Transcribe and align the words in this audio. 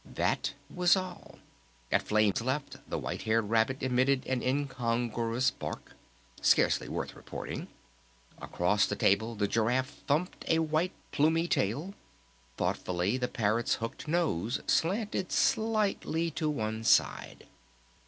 That 0.15 0.53
was 0.67 0.95
all! 0.95 1.37
At 1.91 2.01
Flame's 2.01 2.41
left, 2.41 2.77
the 2.89 2.97
White 2.97 3.21
Haired 3.21 3.51
Rabbit 3.51 3.83
emitted 3.83 4.25
an 4.25 4.41
incongruous 4.41 5.51
bark.... 5.51 5.93
Scarcely 6.41 6.89
worth 6.89 7.15
reporting! 7.15 7.67
Across 8.41 8.87
the 8.87 8.95
table 8.95 9.35
the 9.35 9.47
Giraffe 9.47 9.93
thumped 10.07 10.43
a 10.47 10.57
white, 10.57 10.93
plumy 11.11 11.47
tail. 11.47 11.93
Thoughtfully 12.57 13.17
the 13.17 13.27
Parrot's 13.27 13.75
hooked 13.75 14.07
nose 14.07 14.59
slanted 14.65 15.31
slightly 15.31 16.31
to 16.31 16.49
one 16.49 16.83
side. 16.83 17.45